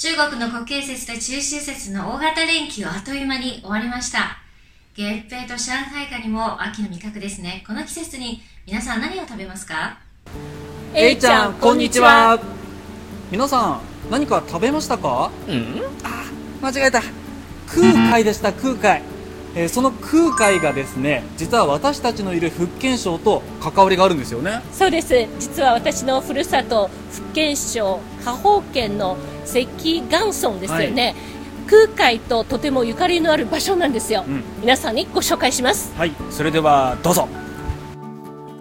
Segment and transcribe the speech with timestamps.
[0.00, 4.38] 中国の国慶節と中秋節の大型連休あっという間に終わりました。
[4.94, 7.64] 月餅と上海ガニも秋の味覚ですね。
[7.66, 9.98] この季節に皆さん何を食べますか？
[10.94, 12.38] えいちゃんこんにちは。
[13.32, 15.32] 皆さん何か食べましたか？
[15.48, 15.82] うん？
[16.62, 17.02] 間違えた。
[17.66, 19.02] 空海でした空海、
[19.56, 24.60] えーその空海がですね実は私たちのいる福建省と関わりがあるんですよね。
[24.70, 25.26] そうです。
[25.40, 29.16] 実は私のふるさと福建省河北県の
[29.48, 31.14] 石元村ですよね、
[31.66, 34.42] 空海ととてもゆかりのある場所なんですよ、うん。
[34.60, 35.92] 皆さんにご紹介します。
[35.96, 36.12] はい。
[36.30, 37.28] それではどうぞ。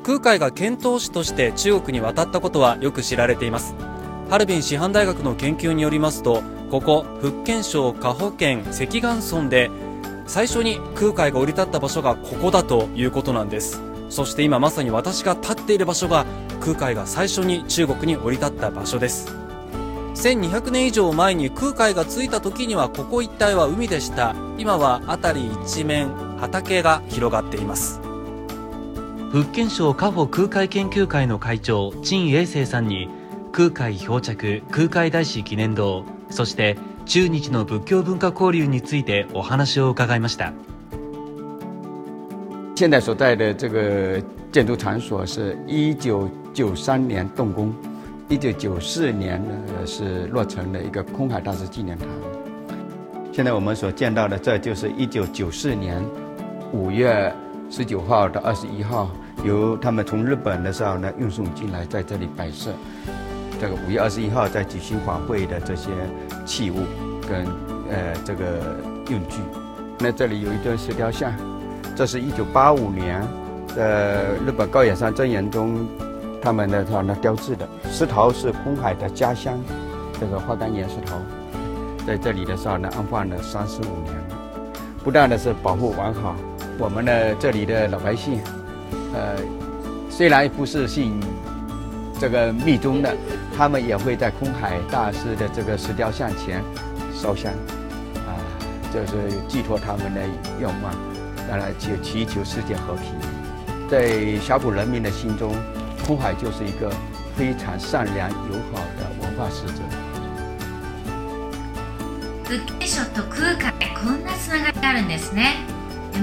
[0.04, 3.76] 空海が遣唐使として中国に渡ったことはよく知られています。
[4.30, 9.70] ハルビン師範大学の研究によりますとここ福建省河北県石元村で
[10.26, 13.82] 最初に空海が降り立った場所がここだということなんです。
[14.10, 16.26] そして今まさに私が立っている場所が
[16.62, 19.34] 空海が最初に中国に降り立った場所です
[20.18, 24.36] 1200年以上前に空海が着いた時にはここ一帯は海でした。
[24.58, 28.02] 今は辺り一面畑が広がっています。
[29.30, 33.10] 福建省家宝空海研究会の会長陳英生さんに
[33.52, 40.52] 空海漂着空海大師記念堂そして中日の仏教文化交流についてお話を伺いました。
[42.76, 44.20] 现在所在的这个
[44.52, 47.72] 建筑场所是一九九三年动工，
[48.30, 49.54] 一九九四年呢
[49.86, 52.08] 是落成的一个空海大师纪念堂。
[53.32, 56.04] 现在我们所见到的，这就是一九九四年
[56.74, 57.34] 五月
[57.70, 59.10] 十九号到二十一号，
[59.46, 62.72] 由他们从日本的时候呢运送进来，在这里摆设。
[63.62, 65.90] 这个五月二十一号在举行法会的这些
[66.46, 66.80] 器物
[67.30, 67.46] 跟
[67.90, 68.76] 呃这个
[69.10, 69.40] 用具。
[70.00, 71.32] 那这里有一尊石雕像，
[71.96, 73.26] 这是一九八五年
[73.74, 75.88] 的日本高野山真言宗
[76.42, 79.60] 他们的他们雕制的石头是空海的家乡，
[80.20, 81.18] 这个花岗岩石头，
[82.06, 84.16] 在这里的时候呢安放了三十五年，
[85.04, 86.36] 不但的是保护完好，
[86.78, 88.40] 我们的这里的老百姓，
[89.14, 89.36] 呃，
[90.10, 91.20] 虽然不是信
[92.20, 93.16] 这个密宗的，
[93.58, 96.64] 他们也会在空海大师的这个石雕像前
[97.14, 97.52] 烧香，
[98.26, 98.34] 啊，
[98.94, 99.14] 就是
[99.48, 100.22] 寄托他们的
[100.60, 100.94] 愿望，
[101.48, 103.14] 当然祈祈求世界和平。
[103.90, 105.54] 在小普人民的心中，
[106.08, 106.90] 空海就是一个
[107.36, 109.84] 非常善良友好的文化使者。
[112.46, 115.56] 福建省と空海こんなつながりがあるんですね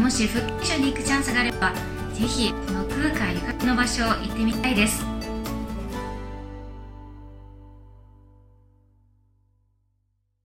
[0.00, 1.75] もし福建省に行くチャンスがあれば
[2.15, 5.14] ぜひこの空海ゆかりの場所を行ってみたいです